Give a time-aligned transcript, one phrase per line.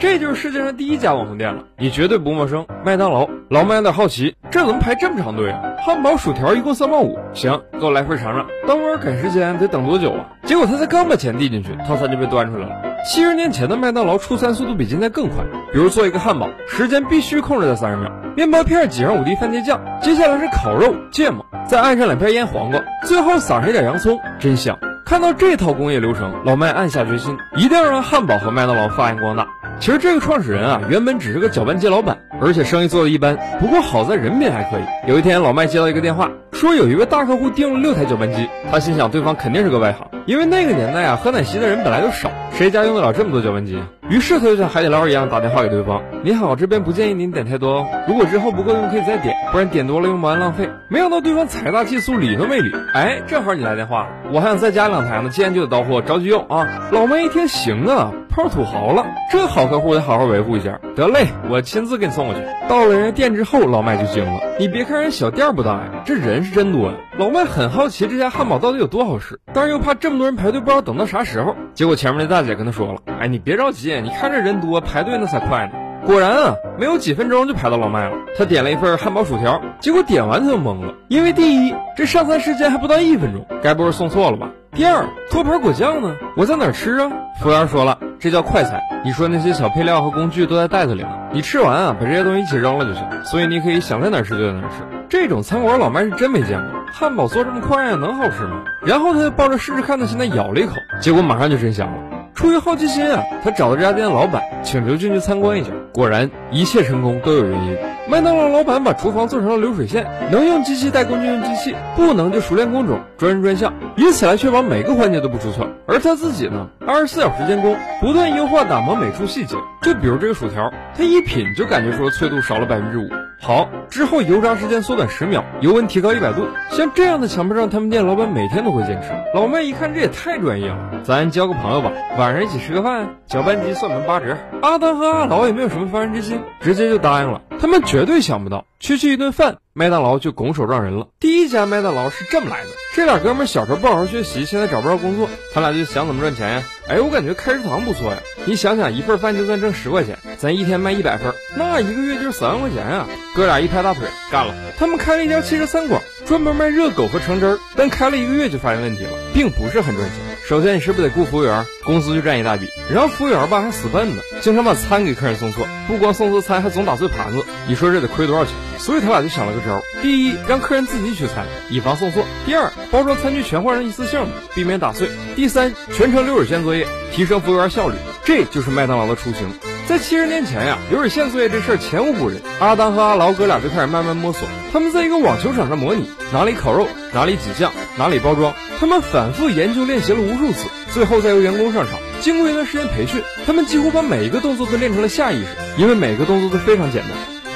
[0.00, 2.66] 这就是世界上第一家网红店了，你绝对不陌生。
[2.82, 5.60] 麦当劳，老麦有点好奇，这怎么排这么长队啊？
[5.84, 8.46] 汉堡、薯条一共三毛五，行，给我来份尝尝。
[8.66, 10.24] 等会赶时间得等多久啊？
[10.46, 12.72] 结果他才刚把钱递进去，套餐就被端出来了。
[13.04, 24.78] 七十年前的麦当劳出餐速度比现在更快，比如做一个汉堡，时间必须控制在三十秒，面包片挤上五滴番茄酱，接下来是烤肉、芥末，再按上两片腌黄瓜，最后撒上一点洋葱，真香。
[25.04, 29.46] 看到这套工业流程，老麦暗下决心，一定要让汉堡和麦当劳发扬光大。
[29.80, 33.38] 其实这个创始人啊，原本只是个搅拌机老板，而且生意做的一般。
[33.60, 34.82] 不过好在人品还可以。
[35.08, 38.46] 有一天，老麦接到一个电话，说有一位大客户订了六台搅拌机。
[38.70, 43.82] 他心想，对方肯定是个外行，因为那个年代啊，喝奶昔的人本来就少，谁家用得了这么多搅拌机？
[44.10, 52.70] 于是他就像海底捞一样打电话给对方：“你好，这边不建议您点太多哦，如果之后不够用可以再点，不然点多了用不完浪费。”没想到对方财大气粗，理都没理。
[52.92, 56.68] 哎，正好你来电话，我还想再加两台呢，既然就得到货，着急用啊！
[56.92, 58.12] 老麦一听，行啊。
[58.42, 60.80] 泡土豪了，这好客户得好好维护一下。
[60.96, 62.40] 得嘞，我亲自给你送过去。
[62.70, 64.40] 到了人家店之后，老麦就惊了。
[64.58, 66.94] 你别看人小店不大呀，这人是真多呀。
[67.18, 71.54] 老麦很好奇这家汉堡到底有多好吃，但是又怕这么多人排队，不知道等到啥时候。
[71.74, 75.72] 结果前面那大姐跟他说了：“哎，你别着急，你看这人多，排队那才快呢。”
[76.06, 78.16] 果然啊，没有几分钟就排到老麦了。
[78.38, 84.48] 他点了一份汉堡薯条，结果点完他就懵了，因为第一，这上菜时间还不到一分钟，该不会送错了吧？
[84.72, 86.14] 第二，托盘果酱呢？
[86.36, 87.10] 我在哪儿吃啊？
[87.40, 88.80] 服务员说了，这叫快餐。
[89.04, 93.04] 你说那些小配料和工具都在袋子里了，你吃完啊，把这些东西一起扔了就行。
[93.24, 94.84] 所以你可以想在哪儿吃就在哪儿吃。
[95.08, 98.62] 这种餐馆老麦是真没见过，汉堡做这么快啊，能好吃吗？
[98.82, 102.19] 然后他就抱着试试看的心态咬了一口，结果马上就真香了。
[102.40, 105.68] 出于好奇心啊，他找到这家店的老板，请求进去参观一下。
[105.92, 107.76] 果然，一切成功都有原因。
[108.08, 115.68] 麦当劳老板把厨房做成了流水线，能用机器代工就用机器，不能就熟练工种，专人专项，以此来确保每个环节都不出错。
[115.84, 119.54] 而他自己呢，二十四小时监工，不断优化打磨每处细节。
[119.82, 123.06] 就比如这个薯条，他一品就感觉出了脆度少了百分之五。
[123.42, 126.46] 好，之后油炸时间缩短十秒，油温提高一百度。
[126.70, 129.08] 像这样的强迫症，他们店老板每天都会坚持。
[129.34, 134.36] 老麦一看这也太专业了，咱交个朋友吧，晚上一起吃个饭，搅拌机算门八折。
[134.60, 137.40] 阿当和阿老也没有什么防人之心，直接就答应了。
[137.60, 141.08] 他们绝对想不到，区区一顿饭，麦当劳就拱手让人了。
[141.20, 146.62] 第一家麦当劳是这么来的：这俩哥们小时候不好好学习，现在找不着工作，他俩就想怎么赚钱呀？
[146.88, 148.16] 哎，我感觉开食堂不错呀。
[148.46, 153.06] 你想想，一份饭就算挣十块钱，咱一天卖一百份，那一个月就是三万块钱啊！
[153.36, 154.54] 哥俩一拍大腿，干了。
[154.78, 160.29] 他们开了一家汽车餐馆，专门卖热狗和橙汁儿，但开了一个月就发现问题了，并不是很赚钱。
[160.50, 161.64] 首先，你是不是得雇服务员？
[161.84, 162.68] 公司就占一大笔。
[162.92, 167.44] 然后服务员吧还死笨呢，经常把餐给客人送错，不光送错餐，还总打碎盘子。
[167.68, 168.52] 你说这得亏多少钱？
[168.76, 175.06] 所以他俩就想了个招：第一，让客人自己取餐，以防送错；第二，包装餐具全换成一次性的，避免打碎；
[175.36, 177.94] 第三，全程流水线作业，提升服务员效率。
[178.24, 179.69] 这就是麦当劳的雏形。
[179.90, 182.40] 在七十年前呀，流水线作业这事儿前无古人。
[182.60, 184.46] 阿当和阿劳哥俩就开始慢慢摸索。
[184.72, 188.54] 他们在一个网球场上模拟哪里烤肉，哪里挤酱，哪里包装。
[188.78, 191.98] 他们反复研究练习了无数次，最后再由员工上场。
[192.20, 197.10] 经过一段时间培训，他们几乎把每一个动作都练成了下意识，因为每个动作都非常简单。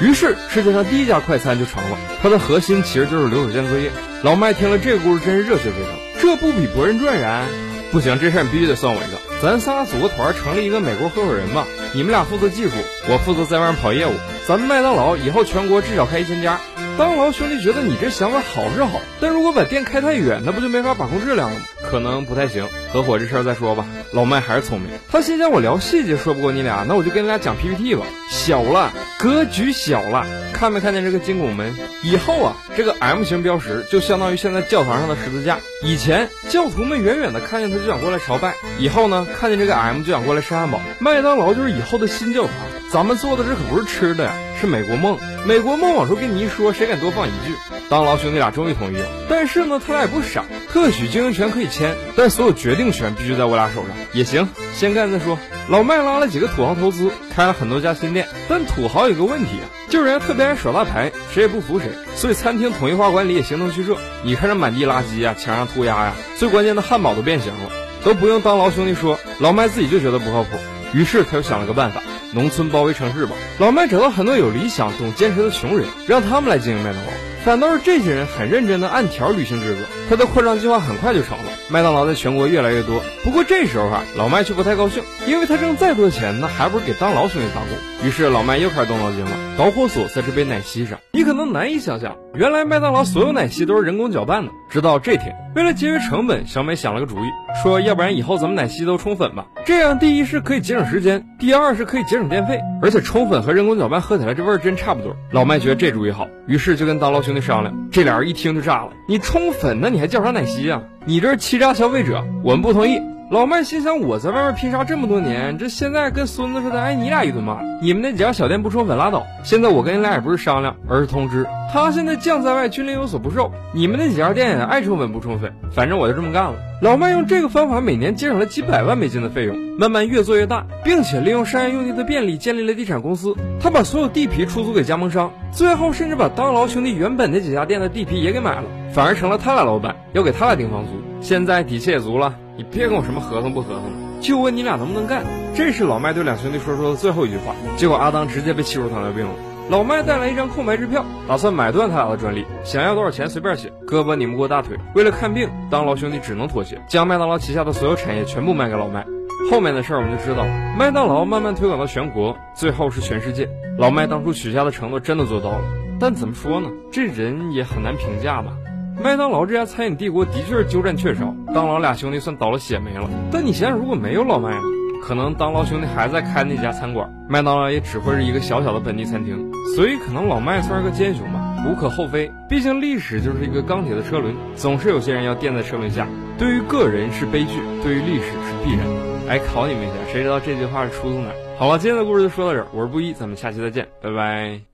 [0.05, 1.97] 于是世界上第一家快餐就成了。
[2.21, 3.89] 它的核心其实就是流水线作业。
[4.23, 5.93] 老麦听了这个故事，真是热血沸腾。
[6.21, 7.45] 这不比《博人传》燃？
[7.93, 9.17] 不行，这事儿你必须得算我一个。
[9.41, 11.65] 咱仨组个团，成立一个美国合伙人吧。
[11.95, 12.71] 你们俩负责技术，
[13.07, 14.11] 我负责在外面跑业务。
[14.45, 16.59] 咱们麦当劳以后全国至少开一千家。
[16.97, 21.65] 当劳兄弟觉得你这想法好是好，但如果把店开太远，那不就没法把控质量了吗？
[21.89, 22.67] 可能不太行。
[22.91, 23.85] 合伙这事儿再说吧。
[24.11, 28.05] 老麦还是聪明，他心想我聊细节说不过你俩，那我就跟你俩讲 PPT 吧。
[28.29, 30.25] 小了，格局小了。
[30.53, 31.75] 看没看见这个金拱门？
[32.01, 35.59] 以后啊，这个 M 型标识就相当于现在教堂上的十字架。
[35.83, 40.79] 以前教徒们远远的看见他就想过来朝拜，以后呢，看见这个 M 就想过来吃汉堡。
[40.99, 42.53] 麦当劳就是以后的新教堂。
[42.95, 45.17] 咱们做的这可不是吃的呀，是美国梦。
[45.45, 47.53] 美国梦往出跟你一说，谁敢多放一句？
[47.89, 49.09] 当劳兄弟俩终于同意了。
[49.27, 53.89] 但是呢，他俩也不傻，特许经营权可以签，但所有决定权必须在我俩手上。
[54.13, 55.37] 也行，先干再说。
[55.67, 58.29] 老麦拉了几个土豪投资，开了很多家新店。
[58.47, 61.89] 但土豪有个问题啊，就是人家特别爱耍大牌，谁也不服谁。
[62.15, 63.97] 所以餐厅统一化管理也形同虚设。
[64.23, 67.69] 你看这满地垃圾呀，墙上涂鸦呀，最关键的汉堡都变形了，
[68.05, 70.51] 都不用当劳兄弟说，老麦自己就觉得不靠谱。
[70.93, 72.01] 于是他又想了个办法。
[72.35, 77.09] 农村包围城市吧，老麦找到很多有理想、懂坚持的穷人，让他们来经营麦当劳。
[77.45, 81.51] 反倒是这些人很认真的按条履行职责，他的扩张计划很快就成了。
[81.69, 83.01] 麦当劳在全国越来越多。
[83.23, 88.07] 不过这时候啊，老麦却不太高兴，因为他挣再多钱，那还不是给当劳兄弟打工。
[88.07, 90.99] 于是老麦又开始动脑筋了，导火索在这杯奶昔上。
[91.13, 94.51] 你可能难以想象，原来麦当劳所有奶昔都是人工搅拌的。
[94.69, 97.27] 直到这天，为了节约成本，小美想了个主意，
[97.63, 105.15] 说要不然以后咱们奶昔都冲粉吧，这样第一是可以节省时间，第二是可以节省电费，而且冲粉和人工搅拌喝起来这味儿真差不多。
[105.31, 107.73] 老麦觉得这主意好，于是就跟当劳兄弟商量。
[107.91, 110.81] 这俩人一听就炸了，你冲粉那你还叫啥奶昔啊？
[111.07, 113.14] 你这欺诈消费者，我们不同意。
[113.31, 117.57] 老麦心想，我在外面拼杀这么多年，这现在跟孙子似的挨你俩一顿骂。
[117.81, 119.25] 你们那几家小店不冲粉拉倒。
[119.43, 121.43] 现在我跟你俩也不是商量，而是通知。
[121.73, 123.51] 他现在将在外，军令有所不受。
[123.73, 126.53] 你们那几家店爱冲粉不冲粉，反正我就这么干了。
[126.83, 133.33] 老麦用这个方法，每年节省了几百万美金的费用，慢慢越做越大，并且利用商业用地的便利，建立了地产公司。
[133.59, 140.91] 他把所有地皮出租给加盟商，最后甚至把当劳兄弟原本那几家店的地皮也给买了，反而成了他俩老板，要给他俩定房租。
[141.21, 142.35] 现在底气也足了。
[142.57, 145.23] 你别跟我什么合同不合同的，就问你俩能不能干。
[145.55, 147.53] 这是老麦对两兄弟说出的最后一句话。
[147.77, 149.33] 结果阿当直接被气出糖尿病了。
[149.69, 153.73] 老麦带来一张空白支票，打算买断他俩的专利，想要多少钱随便写。
[153.87, 159.05] 胳膊拧不过大腿，为了看病，当劳兄弟只能妥协，将麦当劳旗下的所有产业全部卖给老麦。
[159.51, 160.45] 后面的事儿我们就知道，
[160.77, 163.49] 麦当劳慢慢推广到全国，最后是全世界。
[163.77, 165.63] 老麦当初许下的承诺真的做到了，
[165.99, 166.69] 但怎么说呢？
[166.91, 168.53] 这人也很难评价吧。
[169.01, 173.09] 麦当劳这家餐饮帝国的确是鸠占鹊巢，当劳俩兄弟算倒了血霉了。
[173.31, 174.61] 但你想想，如果没有老麦呢？
[175.03, 179.51] 可能当劳兄弟还在开那家餐馆，麦当劳也只会是一个小小的本地餐厅。
[179.75, 182.31] 所以可能老麦算是个奸雄吧，无可厚非。
[182.49, 186.07] 毕竟历史就是一个钢铁的车轮，总是有些人要垫在车轮下。
[186.37, 188.87] 对于个人是悲剧，对于历史是必然。
[189.27, 191.29] 来考你们一下，谁知道这句话是出自哪？
[191.59, 194.65] 好了，今天的故事就说到这儿，我是布衣，咱们下期再见，拜拜。